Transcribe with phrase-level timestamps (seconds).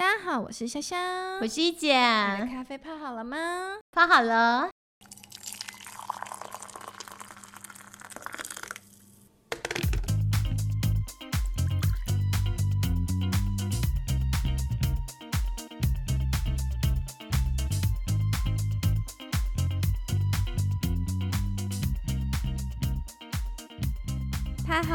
[0.00, 3.36] 大家好，我是香香，我是一姐，你的咖啡泡好了吗？
[3.92, 4.70] 泡好了。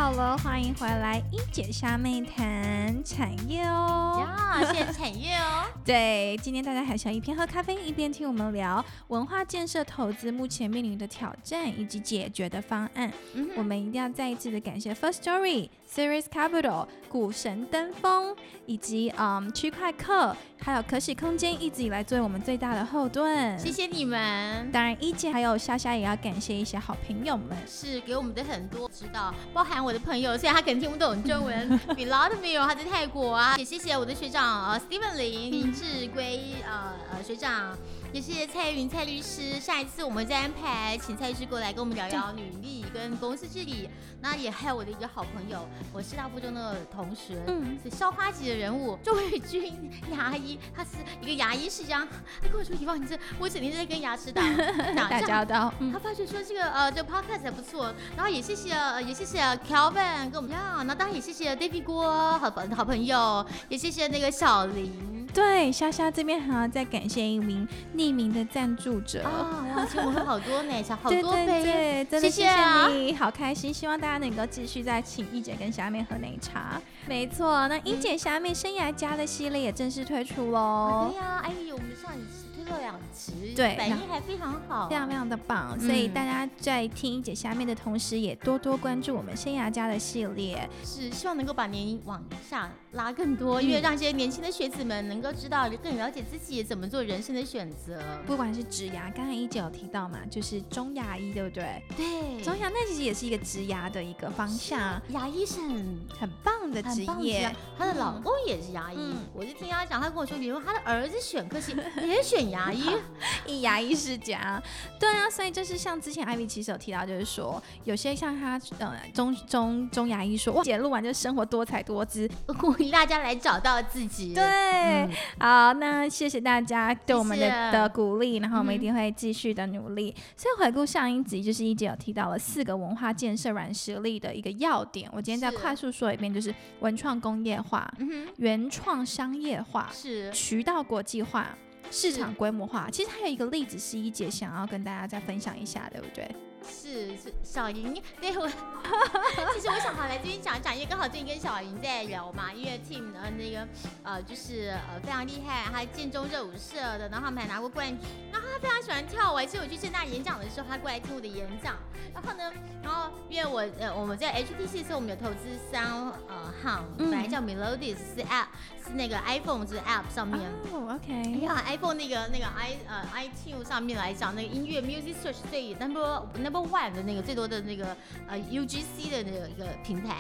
[0.06, 4.24] 好了，欢迎回来一姐虾妹谈产业哦。
[4.24, 5.66] 呀，现在产业哦。
[5.84, 13.12] 对，今天大家还是要一边喝咖啡一边听我们聊文化建设投资目前面临的挑战以及解决的方案。
[13.34, 18.36] 嗯我们一定要再一次的感谢 First Story、Series Capital、股神登峰
[18.68, 23.58] 以及嗯区块客，还有可喜空间一直以来作为我们最大的后盾。
[23.58, 27.58] 谢谢你们，当然，一姐还有莎莎也要感谢一些好朋友们。
[27.68, 37.78] 是给我们的很多指导，包含我的朋友，虽然他可能听不懂中文， Vladimir 他在泰国啊，也谢谢我的学长呃 Steven 林林志圭呃呃学长。
[38.16, 43.90] 也谢谢蔡云蔡律师，下一次我们再安排请蔡律师过来跟我们聊聊履历跟公司治理。
[44.22, 50.92] 那也还有我的一个好朋友，我师大附中的同学，嗯是校花级的人物，周伟君牙医，他是
[51.22, 52.08] 一个牙医世家。
[52.42, 54.42] 他跟我说：“以往，你这我整天在跟牙齿打
[54.96, 69.22] 打打交道，嗯他发觉说这个呃这个 podcast 还不错，然后也谢谢呃也谢谢 Kelvin 跟我们呀，那当然也谢谢 David 郭好朋好朋友，也谢谢那个小林对，莎莎这边还要再感谢一名匿名的赞助者。
[69.26, 73.74] 啊，哇，请我喝好多奶茶， 好多杯，对，真的谢谢谢啊好开心！
[73.74, 76.82] 希望大家能够继续再请一姐跟虾妹喝奶茶。
[77.06, 85.80] 没错，那一姐虾妹生涯家的系列也正式推出喽对，呀，哎呦，我们上一次推了两集，对反应还非常好，非常非常的棒。
[85.80, 90.68] 所以嗯大家在听一姐下面的同时，也多多关注我们生涯家的系列。
[90.84, 98.02] 是希望能够把年龄往下拉更多，嗯因为让这些年轻的学子们能够知道更了解自己怎么做人生的选择。
[98.26, 101.82] 不管是植牙，刚才一姐有提到嘛，就是中牙医，对不对？
[101.96, 107.22] 对，中牙那其实也是一个植牙的一个方向，牙医是很很棒的职业职。
[107.26, 111.76] 业她的老公也是牙医，嗯我就听她讲，她跟我说，比如她的儿子选科系
[112.08, 112.84] 也选牙医，
[113.48, 114.62] 一牙医世家，
[115.00, 122.30] 对啊，所以就是像之前艾米其实有提到，就是说有些像他呃中中中牙医说，哇，姐录完就生活多彩多姿，
[122.60, 124.34] 鼓励大家来找到自己。
[124.34, 130.16] 对，嗯好，那谢谢大家对我们的的鼓励，然后我们一嗯定会继续的努力。
[130.36, 141.56] 所以回顾上一集，就是一姐有提到了四个文化建设软实力的一个要点，我今天再快速说一遍，就是文创工业化、嗯原创商业化，、是渠道国际化。
[141.92, 146.30] 市场规模化，其实还有一个例子是一姐想要跟大家再分享一下，对不对？
[146.68, 148.48] 是是小莹，对我，
[149.54, 153.68] 其实我想好来这边讲一讲，因为刚好最近跟小莹在聊嘛，音乐 Team 呃那个
[154.04, 158.00] 呃就是呃非常厉害，他建中热舞社的，然后他们还拿过冠军，
[158.32, 161.76] 然后他非常喜欢跳舞，还记得我去正大演讲的时候，他过来听我的演讲，
[162.14, 162.52] 然后呢，
[162.84, 168.48] 然后因为我呃我们在 HTC 的时候，我们有投资商呃行，嗯本来叫 Melodies 是 App
[168.84, 170.40] 是那个 iPhone 是 App 上面。
[170.72, 177.96] 哦哎，OK，呀，iPhone 那个那个 i 呃 iTunes 上面来讲，那个音乐 Music Search 最 number number one 的那个最多的那个
[178.28, 180.16] 呃 UGC 的那个一个平台，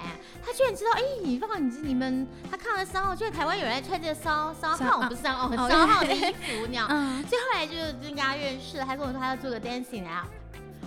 [0.45, 10.25] 他居然知道，哎，你放你你们他看了商号，居然台湾有人在穿这个商商商号不是骚哦 哦商号的衣服那样，嗯，所以后来就跟他认识了，他跟我说他要做个 dancing app。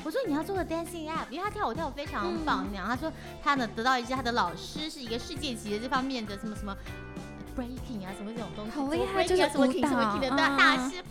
[0.04, 2.86] 我说你要做个 dancing app，因为他跳舞跳得非常棒那样。
[2.86, 6.74] 他说他呢得到一些他的老师是一个世界级的这方面的什么什么
[7.56, 10.98] breaking 啊什么这种东西，好厉害 breaking 啊就是什么舞 king 什么蹈 king 的大师。
[10.98, 11.02] 啊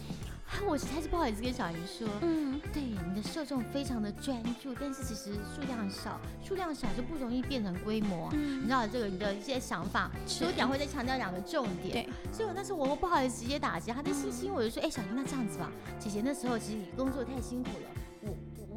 [0.66, 8.30] 我实在是不好意思跟小莹说，嗯，对你的受众非常的专注，但是其实数量少，数量少就不容易变成规模。
[8.34, 12.06] 嗯你知道这个你的一些想法，所以我讲会再强调两个重点。
[12.06, 17.90] 对，所以我那时候我不好意思直接打击他的信心，我就说，哎、小莹，那这样子吧，姐姐那时候其实工作太辛苦了，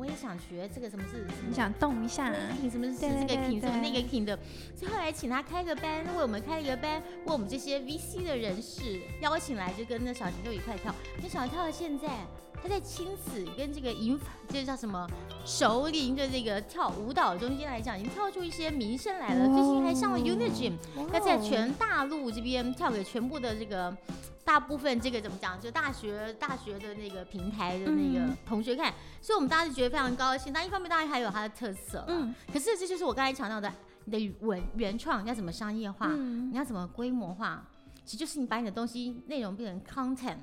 [0.01, 4.35] 我也想学这个什么是什么你想动一下，king 什么是对这个对 king 什么那个 king 的，
[4.75, 12.09] 所以后来请他开个班，为我们开了一个班，为我们这些 VC 的人士邀请来，就跟那小林就一块跳，那小林跳到现在。
[12.63, 14.19] 他在亲子跟这个银，
[14.49, 15.09] 这叫什么
[15.45, 19.47] 熟龄的这个跳舞蹈中间来讲，已经跳出一些名声来了。
[19.47, 20.75] 最近还上了 Unigym，
[21.13, 23.97] 要在全大陆这边跳给全部的这个
[24.45, 28.93] 大部分这个怎么讲，就大学大学的那个平台的那个嗯同学看，
[29.23, 30.53] 所以我们大家就觉得非常高兴。
[30.53, 33.73] 但一方面当然还有它的特色，嗯，嗯可是这就是我刚才强调的，
[34.05, 37.65] 你的文原创要怎么商业化，嗯你要怎么规模化，
[38.05, 40.37] 其实就是你把你的东西内容变成 content。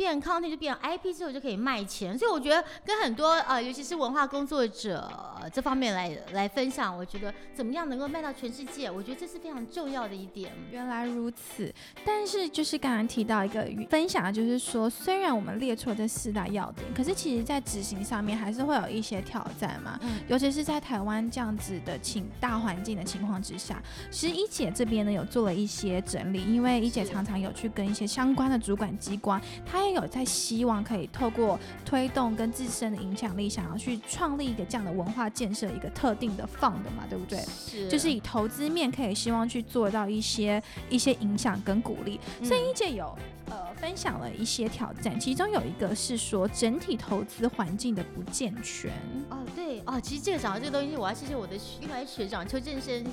[0.00, 5.06] 变 content 就变 IP 之后就可以卖钱，所以我觉得跟很多呃，尤其是文化工作者、
[5.38, 10.52] 呃这方面来来分享，我觉得怎么样能够卖到全世界，我觉得这是非常重要的一点。
[10.70, 11.70] 原来如此，
[12.02, 19.98] 但是就是刚刚提到一个分享，就是说，虽然我们列出了这四大要点，可是其实在执行上面还是会有一些挑战嘛。
[20.02, 37.38] 嗯尤其是在台湾这样子的情大环境的情况之下，其实一姐这边呢有做了一些整理，因为一姐常常有去跟一些相关的主管机关，她也有在希望可以透过推动跟自身的影响力，想要去创立一个这样的文化建设一个特定的 fund 嘛，对不对？
[37.40, 43.16] 是就是以投资面可以希望去做到一些一些影响跟鼓励，所以嗯一姐有
[43.46, 48.92] 呃分享了一些挑战，其中有一个是说整体投资环境的不健全。
[49.28, 53.04] 哦，对哦，其实这个讲到这个东西，我要谢谢我的学另外学长邱振生，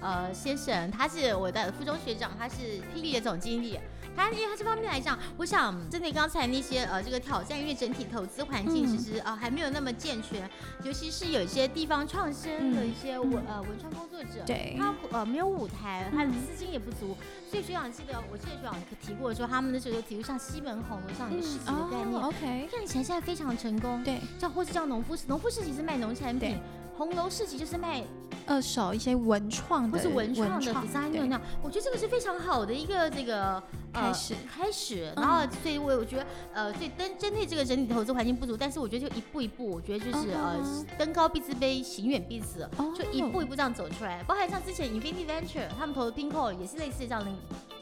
[0.00, 3.78] 呃先生，他是我的附中学长，他是霹雳的总经理。
[4.16, 8.96] 他因为他这方面来讲，我想针对刚才那些呃这个挑战，因为整体投资环境嗯。
[8.96, 10.48] 其实呃还没有那么健全，
[10.82, 14.74] 尤其是有一些地方创生的嗯一些文、呃文创工作者，对。
[14.78, 17.16] 他呃没有舞台，他资金也不足，
[17.50, 24.02] 所以学长记得我记得学长提过说，他们那时候就提出像西门红楼这样一个市集的概念，哦，OK，看起来现在非常成功。
[24.02, 26.58] 对，叫或是叫农夫市，农夫市集是卖农产品，
[26.96, 28.02] 红楼市集就是卖
[28.46, 33.62] 二手一些文创的或是文创的文 designer 对那样，我觉得这个是非常好的一个这个
[33.92, 42.62] 开始开始，嗯然后所以我我觉得呃，所以针针对这个整体投资环境不足，但是我觉得就一步一步，我觉得就是嗯呃登高必自卑，行远必自。
[42.76, 47.30] 哦就一步一步这样走出来，包含像之前 Infinity Venture 他们投的 Pinko 也是类似这样的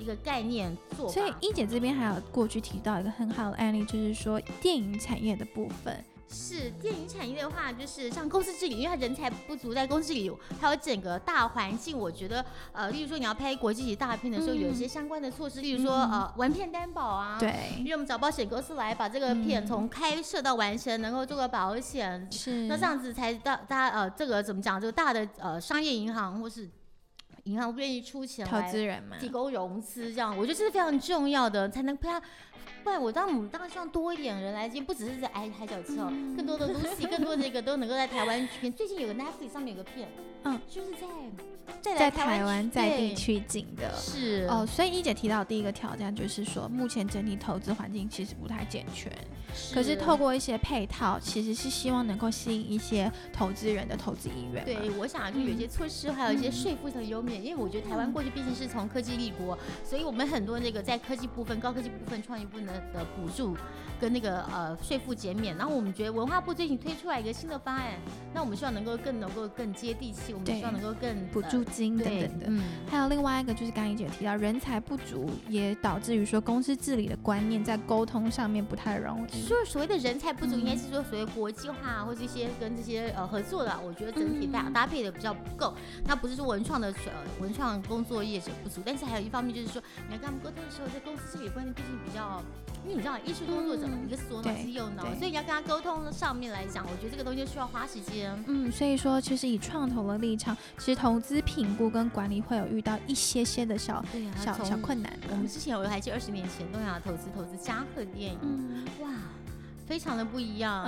[0.00, 1.12] 一个概念做法。
[1.12, 6.04] 所以一姐这边还有过去提到一个很好的案例，就是说电影产业的部分。
[6.28, 10.30] 是电影产业的话，就是像公司治理，因为它人才不足，在公司治理
[10.60, 16.10] 还有整个大环境，我觉得呃，例如说你要拍国际级大片的时候，嗯有一些相关的措施，例如说嗯。
[16.10, 17.52] 呃，完片担保啊，，对。
[17.78, 22.66] 因，为我们找保险公司来把这个片嗯从开设到完成能够做个保险，是。
[22.66, 26.68] 那这样子才到大家呃，这个怎么讲，这个大的呃商业银行或是
[27.44, 32.20] 银行愿意出钱投资人嘛，提供融资，这样我觉得这是非常重要的，才能不要。
[32.82, 38.70] 不然我当我们当然希望多一点人来，今天不只是在海海角七号，嗯更多的 Lucy，更多的这个都能够在台湾片。
[38.72, 40.08] 最近有个 Netflix 上面有个片，
[40.44, 41.06] 嗯，就是在
[41.80, 43.94] 在在台湾在地对取景的。
[43.96, 49.10] 是哦，所以一姐提到第一个挑战就是说，目前整体投资环境其实不太健全，
[49.72, 54.62] 可是透过一些配套，其实是希望能够吸引一些投资人的投资意愿。
[54.62, 63.56] 对，我想就有一些措施，还有一些税负上优免，因为我觉得台湾过去毕竟是从科技立国，所以我们很多那个在科技部分、高科技部分、创业部分的的补助
[64.00, 67.92] 跟那个呃税负减免，然后我们觉得文化部最近推出来一个新的方案，
[68.32, 72.46] 那我们希望能够更能够更接地气，我们希望能够更补助金等等的。
[72.48, 72.62] 嗯。
[72.90, 79.42] 还有另外一个就是刚刚一姐提到，人才不足也导致于说公司治理的观念在沟通上面不太容易。
[79.42, 85.74] 说所谓的人才不足，嗯应该是说所谓国际化或这些跟这些呃合作的啊，我觉得整体搭嗯搭配的比较不够。
[86.06, 92.42] 那不是说文创的呃文创工作业者不足，但是还有一方面就是说，你要跟他们沟通的时候，在公司治理观念毕竟比较，
[92.84, 98.32] 因为你知道艺术工作者嘛，嗯一个左脑对是右脑，所以你要跟他沟通上面来讲，我觉得这个东西需要花时间。
[98.46, 104.04] 嗯，所以说其实以创投的立场，其实投资评估跟管理会有遇到一些些的小
[104.36, 105.12] 小小困难。
[105.30, 109.10] 我们之前我还记得二十年前东亚投资投资嘉禾电影，嗯哇，
[109.86, 110.84] 非常的不一样。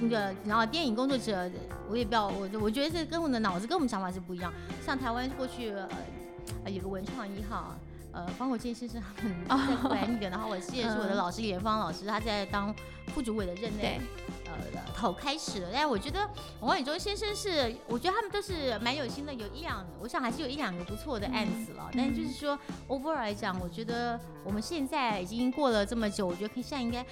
[0.00, 1.50] 那个，然后电影工作者，
[1.90, 4.52] 我也不知道，我我觉得这跟我的脑子跟我们想法是不一样。
[4.84, 5.88] 像台湾过去呃
[6.64, 7.74] 呃有个文创一号。
[8.12, 8.98] 呃，方国建先生
[9.46, 12.74] 他们在管理的，然后我记得是我的嗯老师李元芳老师，他在当
[13.08, 15.70] 副主委的任内对，呃头开始了。
[15.72, 16.28] 但我觉得
[16.60, 21.90] 王伟忠先生是，我觉得他们都是蛮有心的，有一两，我想还是有一两个不错的案子了。
[21.92, 27.04] 但就是说，overall 来讲，我觉得我们现在已经过了这么久，我觉得可以现在应该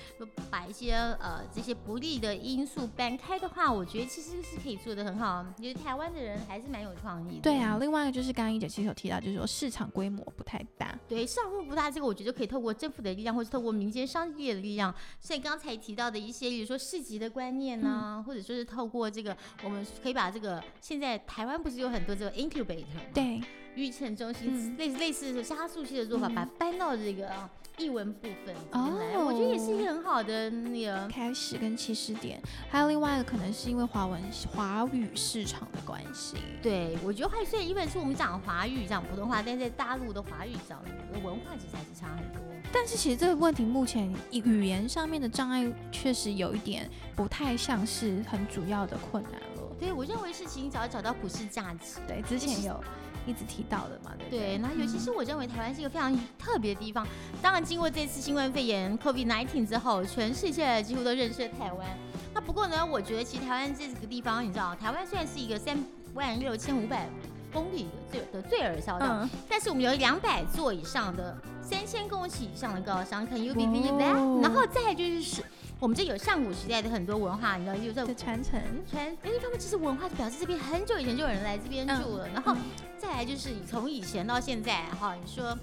[0.50, 5.44] 把一些呃这些不利的因素搬开的话，我觉得其实是可以做的很好。
[5.58, 7.42] 因为台湾的人还是蛮有创意的。
[7.42, 10.98] 对啊，另外一个就是刚刚一姐其实有提到，就是说市场规模不太大。
[11.08, 23.40] 对，市场规模不大，这个我觉得可以透过政府的力量，或者透过民间商业的力量，像刚才提到的一些，比如说市级的观念呢、或者说是透过这个，我们可以把这个现在台湾不是有很多这个 incubator 对，
[23.74, 24.76] 育成中心，嗯。
[24.76, 26.34] 类似类似的加速器的做法，嗯。
[26.34, 31.08] 把它搬到这个呃译文部分来，哦我觉得也是一个很好的那个。
[31.08, 32.40] 开始跟起始点，
[32.70, 34.20] 还有另外一个可能是因为华文
[34.54, 36.36] 华语市场的关系。
[36.62, 42.40] 对，我觉得华语虽然一本是我们讲华语讲普通话，但是在大陆的华语讲的文化其实还是差很多。
[42.72, 49.76] 但是其实这个问题目前语言上面的障碍确实有一点不太像是很主要的困难了。
[49.78, 52.00] 对，我认为是请找找到普世价值。
[52.06, 52.82] 对，之前有
[53.26, 54.58] 一直提到的嘛，对不对，对？
[54.58, 57.06] 然后尤其是我认为台湾是一个非常特别的地方。
[57.42, 61.86] 当然，经过这次新冠肺炎 COVID-19 之后，全世界几乎都认识了台湾。
[62.32, 65.78] 那不过呢，我觉得其实台湾这个地方，你知道，台湾虽然是一个三
[66.14, 67.08] 万六千五百
[67.52, 74.42] 公里的最的最耳小岛，嗯，但是我们有两百座以上的三千公尺以上的高山，Can you believe that？
[74.42, 75.42] 然后再就是
[75.78, 82.58] 我们这有上古时代的很多文化，你知道，有这的传承，传，因为他们其实文化就表示这边很久以前就有人来这边住了，然后嗯
[83.04, 85.54] 再来就是从以前到现在，哈，你说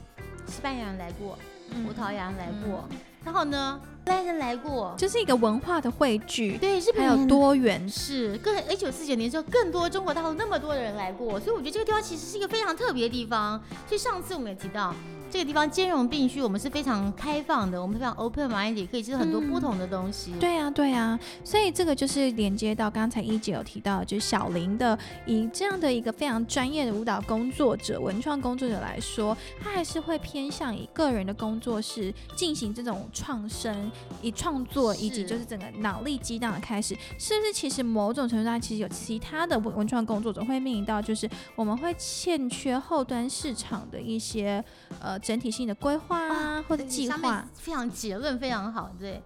[0.45, 1.37] 西班牙人来过，
[1.71, 1.83] 嗯。
[1.83, 2.87] 葡萄牙人来过，
[3.25, 7.89] 然后呢，荷兰人来过，就是一个文化的汇聚，对，日本还有多元。
[7.89, 13.59] 是更一九四九年之后，更多中国大陆那么多的人来过，所以我觉得这个地方其实是一个非常特别的地方。
[13.87, 14.93] 所以上次我们也提到，
[15.31, 20.33] 这个地方兼容并蓄，我们是非常开放的，我们非常 open minded，可以接受很多不同的东西。
[20.41, 33.89] 对啊，对啊，所以这个就是连接到刚才一姐有提到，就是小林的以这样的一个非常专业的舞蹈工作者、文创工作者来说，他还是会偏向以个人的工作室进行这种创生、
[34.21, 37.53] 以创作以及就是整个脑力激荡的开始，是不是？
[37.53, 44.63] 其实某种程度上，其实有其他的文文创工作者会面临到，就是我们会欠缺后端市场的一些
[44.99, 47.47] 呃整体性的规划啊，或者计划。
[47.53, 49.21] 非常结论非常好，对。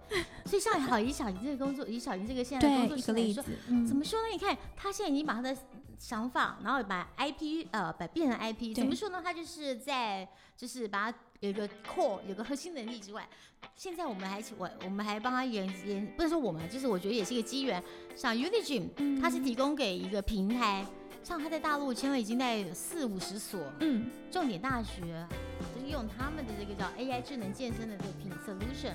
[0.46, 3.44] 所以像好以小林这个工作，以小林这个现在的工，作室来说
[3.88, 4.28] 怎么说呢？
[4.32, 5.56] 你看他现在已经把他的
[5.98, 9.22] 想法，然后把 IP 呃把变成 IP，怎么说呢？
[9.24, 13.28] 他就是在就是把它有一个 core 有个核心能力之外，
[13.75, 17.82] 现在我们还我我们还帮他研研，不能说我们，就是我觉得也是一个机缘。
[18.16, 20.86] 像 Unigym，嗯它是提供给一个平台，
[21.24, 24.10] 像他在大陆签了已经在四五十所嗯。
[24.32, 25.25] 重点大学，
[25.74, 28.94] 就是用他们的这个叫 AI 智能健身的这个品 solution。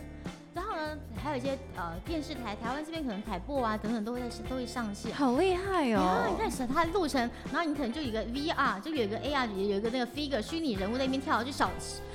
[0.52, 5.14] 然后呢，还有一些呃电视台，台湾这边可能台播啊等等都会在都会上线。
[5.14, 6.36] 好厉害哦啊，哦你！
[6.36, 7.20] 看是它的路程，
[7.52, 11.70] 然后你可能就有一个 VR，就有一个 AR，有一个那个 figure 虚拟人物在那边跳，就小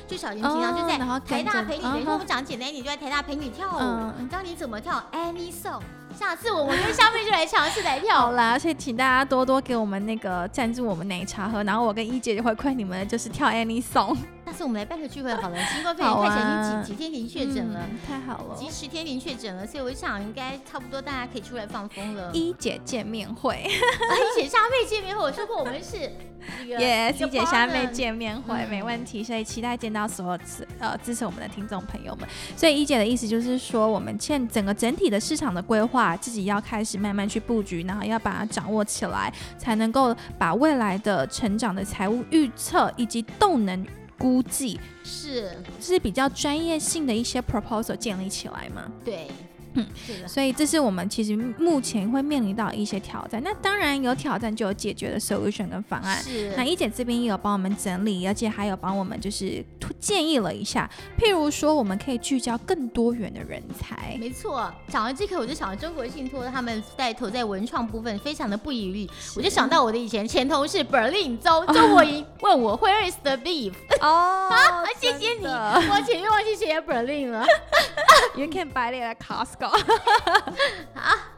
[0.06, 5.82] 就小林平常就在台大陪你，我们讲简单一点，就在台大陪你跳舞，嗯教你怎么跳 any song。
[6.14, 8.32] 下次我们跟消费就来尝试来好跳。
[8.34, 14.22] 啦，所以请大家多多给我们那个赞助我们奶茶喝，然后我跟一姐就回馈你们就是跳 any song，下
[14.56, 17.82] 次我们来办个聚会好了，新冠肺炎看起来已啊经几几天已经确诊了。
[17.92, 18.56] 嗯太好了。
[18.56, 22.32] 已经十天零确诊了，所以我想应该差不多，大家可以出来放风了。
[22.34, 25.98] 一姐见面会一姐虾妹见面会，我说过我们是
[26.60, 32.28] 这个，yes，一姐虾妹见面会、嗯没问题，所以期待见到所有支呃支持我们的听众朋友们。
[32.56, 43.86] 所以一姐的意思就是说，我们欠整个整体的市场的规划，自己要开始慢慢去布局，然后要把它掌握起来，才能够把未来的成长的财务预测以及动能
[44.18, 44.80] 估计。
[45.04, 45.52] 是。
[45.80, 48.92] 是比较专业性的一些 proposal 建立起来吗。
[49.04, 49.28] 对，
[49.76, 53.42] 嗯，是的，所以这是我们其实目前会面临到的一些挑战。
[53.44, 56.22] 那当然有挑战就有解决的 solution 跟方案。
[56.24, 59.64] 是那一姐这边也有帮我们整理，而且还有帮我们就是
[60.00, 64.18] 建议了一下，譬如说我们可以聚焦更多元的人才。
[64.20, 64.72] 没错。
[64.88, 73.74] 讲到这个，我就想到中国信托他们在投在文创部分非常的不遗余力，我就想到我的以前前同事 Berlin 周周国英问我 Where is the beef？
[74.02, 77.46] 哦， 啊，谢谢你，我前面忘记写 Berlin 了。
[78.36, 79.65] ，You can buy it at Costco。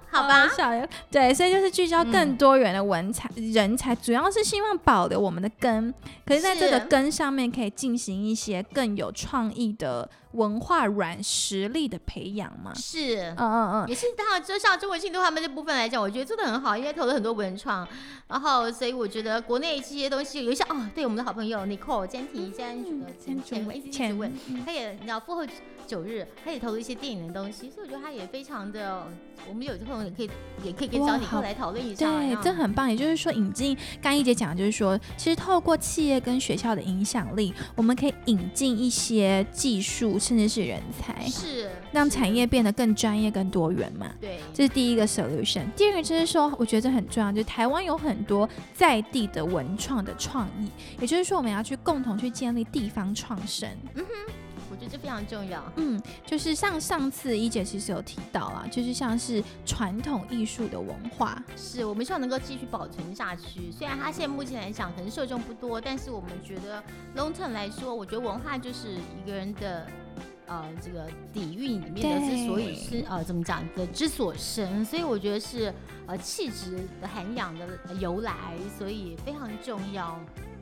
[0.09, 0.71] 好吧，小
[1.11, 5.93] 对，所以就是聚焦更多元的文才、人才，主要是希望保留我们的根，
[6.25, 12.73] 可是在这个根上面可以进行一些更有创意的文化软实力的培养嘛。
[12.75, 13.33] 是。
[13.37, 17.87] 嗯嗯嗯，也是，当然，就像中国信托他们这部分来讲，我觉得做的很好，因为投了很多文创，
[18.27, 24.31] 然后所以我觉得国内这些东西有一些哦，对我们的好朋友 Nicole 坚提坚呃先前前一直前问，
[24.65, 25.45] 他也你知道复后
[25.85, 29.07] 九日，他也投了一些电影的东西，所以我觉得他也非常的，
[29.47, 30.29] 我们有这种也可以
[30.63, 32.89] 也可以跟哇好找你后来讨论一下，对，让这很棒。
[32.89, 44.07] 也就是说，引进刚一姐讲，的就是说，其实透过企业跟学校的影响力，我们可以引进一些技术，甚至是人才，是让产业变得更专业、更多元嘛。
[44.19, 45.65] 对这是第一个 solution。
[45.75, 50.69] 第二个就是说，我觉得这很重要，就是台湾有很多在地的文创的创意，
[50.99, 53.69] 也就是说，我们要去共同去建立地方创生。
[53.95, 54.33] 嗯哼
[54.69, 55.63] 我觉得这非常重要。
[55.77, 63.71] 嗯，就是像上次一姐其实有提到啊，就是像是传统艺术的文化，是我们希望能够继续保存下去。
[63.71, 66.83] 虽然它现在目前来讲可能受众不多，但是我们觉得
[67.15, 69.87] long term 来说，我觉得文化就是一个人的。
[70.47, 75.73] 呃，这个底蕴里面的之所以是呃怎么讲的之所生，所以我觉得是
[76.05, 77.67] 呃气质的涵养的
[77.99, 78.33] 由来，
[78.77, 80.17] 所以非常重要。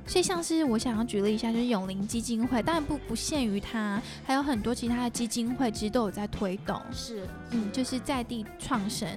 [0.08, 9.08] 所以像是我想要举例一下，就是永龄基金会，当然不不限于它，还有很多其他的基金会其实都有在推动，是，嗯，就是在地创生。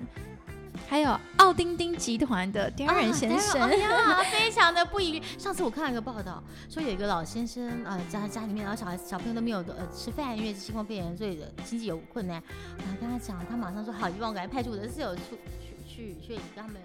[0.87, 3.69] 还有奥丁丁集团的 Darren 先生，
[4.31, 5.23] 非常的不遗。
[5.39, 12.43] 上次我看了一个报道，说有一个老先生，呃，家家里面然后小孩小朋友都没有呃吃饭，因为新冠肺炎，所以经济有困难。
[12.79, 16.81] 然后跟他讲，他马上说好，希望赶快派出我的室友出去去去跟他们。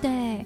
[0.00, 0.44] 对，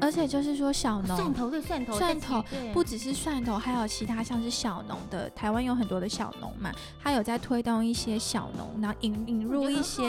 [0.00, 6.72] 而且就是说小农蒜头对蒜头蒜头不只是蒜头，还有其他像是小农的，台湾有很多的小农嘛，
[7.02, 10.02] 他有在推动一些小农，然后引引入一些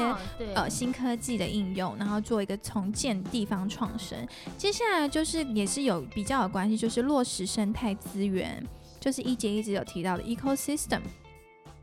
[0.54, 4.18] 呃新科技的应用，然后做一个重建地方创生。
[4.58, 8.64] 接下来就是也是有比较有关系，就是落实生态资源，
[9.00, 11.02] 就是一节一直有提到的 ecosystem。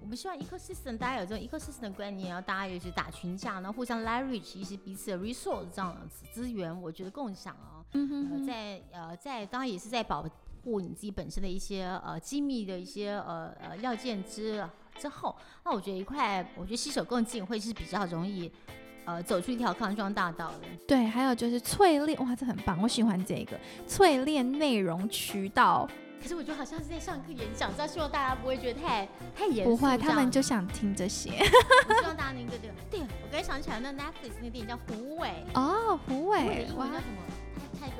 [0.02, 10.26] 我们希望 ecosystem 大家有这种 ecosystem 的观念，然后大家也是打群架，然后互相 leverage 一些彼此的 resource 这样子资源，我觉得共享啊，呃，在呃在当然也是在保
[10.64, 14.66] 护你自己本身的一些呃机密的一些呃呃要件之
[14.96, 18.50] 之后，那我觉得一块，我觉得携手共进会是比较容易
[19.04, 20.66] 呃走出一条康庄大道的。
[20.86, 25.88] 对，还有就是淬炼，哇，这很棒，我喜欢这个淬炼内容渠道。
[26.22, 29.76] 可是我觉得好像是在上课演讲，这样希望大家不会觉得太太严肃。
[29.76, 31.30] 不会，他们就想听这些。
[31.30, 35.28] 希望大家能够对对，我刚才想起来，那 Netflix 那个电影叫《虎尾》。
[35.54, 36.66] 哦，虎尾。
[36.68, 37.22] 英文叫什么？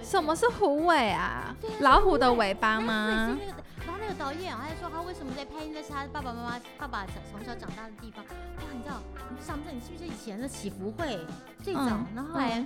[0.05, 1.52] 什么是虎尾啊？
[1.81, 3.37] 老虎的尾巴吗？
[3.85, 8.25] 然后那个导演他还说他为什么在拍那是他爸爸妈妈爸爸从小长大的地方。
[8.25, 9.00] 哇，你知道？
[9.31, 11.19] 你想不到，你是不是以前的祈福会
[11.61, 11.99] 最早？
[12.14, 12.64] 然后来。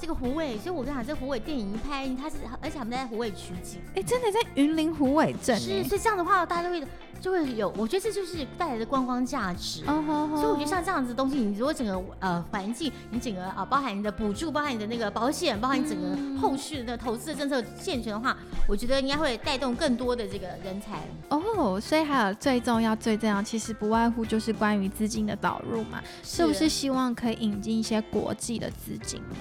[0.00, 5.58] 这个虎尾，所以我跟你讲，这个虎尾电影一拍，它是而且他们在虎尾取景，哎，真的在云林虎尾镇。
[5.58, 6.86] 是，所以这样的话，大家都会
[7.20, 9.84] 就会有，我觉得这就是带来的观光价值。
[9.84, 18.36] 所以我觉得像这样子的东西，你如果整个呃环境，你整个啊，包含你的补助，包含你的那个保险，包含你整个后续的投资的政策健全的话，
[18.68, 21.00] 我觉得应该会带动更多的这个人才。
[21.30, 29.36] 哦，所以还有最重要、最重要，其实不外乎就是关于资金的导入嘛，是不是希望可以引进一些国际的资金呢？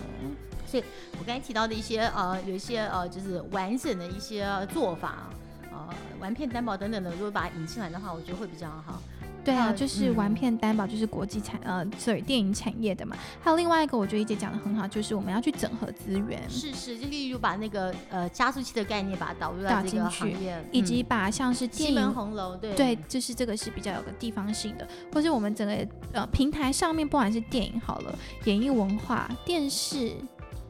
[0.68, 0.84] 所以
[1.20, 5.30] 我刚才提到的一些呃，有一些呃，就是完整的一些做法，
[5.72, 5.88] 呃，
[6.20, 9.02] 玩片担保等等的，如果把它引进来的话，我觉得会比较好。
[9.46, 13.16] 对啊，就是玩片担保，就是国际产呃，所以电影产业的嘛。
[13.42, 16.44] 还有另外一个，我觉得一姐讲的很好，就是我们要去整合资源。
[16.50, 30.12] 是是，就例如把那个呃加速器的概念把它导入到这个行业，以及把像是电影红楼，对对，就是这个是比较有个地方性的，或是我们整个呃平台上面，不管是电影好了，演艺文化、电视。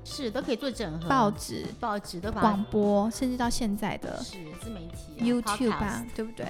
[0.09, 6.45] 是都可以做整合，报纸、报纸的广播，甚至到现在的是自媒体，YouTube 吧，对不对？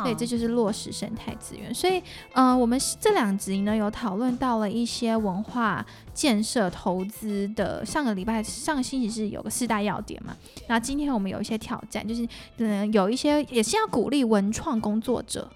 [0.00, 1.72] 所以这就是落实生态资源。
[1.74, 7.84] 所以，呃，我们这两集呢有讨论到了一些文化建设投资的。
[7.84, 10.34] 上个礼拜、上个星期是有个四大要点嘛？
[10.66, 15.50] 然后今天我们有一些挑战，就是嗯，有一些也是要鼓励文创工作者，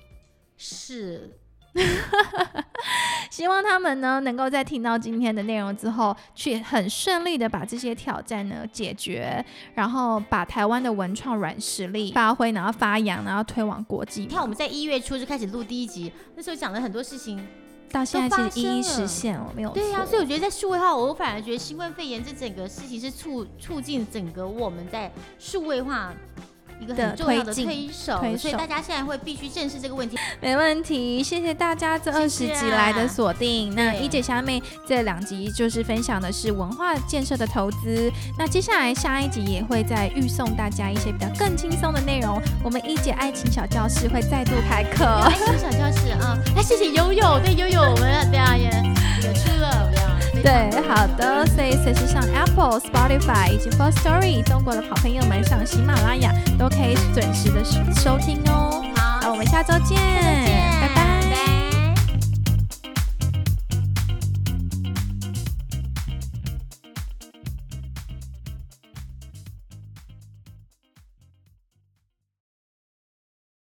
[0.59, 1.39] 是。
[3.31, 14.23] 希望他们呢，能够在听到今天的内容之后，去很顺利的把这些挑战呢解决，然后把台湾的文创软实力发挥，然后发扬，然后推往国际。
[14.23, 17.47] 你看，我们在一月初就开始录第一集，那时候讲了很多事情，
[17.91, 20.07] 到现在其实一一实现了，没有对呀。
[20.07, 26.15] 所以我觉得在数位化，我反而觉得新冠肺炎这整个事情是促促进整个我们在数位化。
[26.81, 30.19] 一个很重要的推手，所以大家现在会必须正视这个问题。
[30.41, 33.75] 没问题，谢谢大家这二十集来的锁定。
[33.75, 38.11] 那一姐虾妹这两集就是分享的是文化建设的投资。
[38.39, 42.41] 那接下来下一集也会再预送大家一些比较更轻松的内容。
[42.63, 45.05] 我们一姐爱情小教室会再度开课。
[45.05, 48.71] 爱情小教室啊，哎，谢谢悠悠，对悠悠，我们对啊也
[50.47, 57.65] 对，好的，所以随时上 Apple、Spotify 以及 First Story 中国的好朋友们上喜马拉雅都可以准时的
[57.97, 58.81] 收听哦。
[58.95, 60.66] 好，那我们下周见。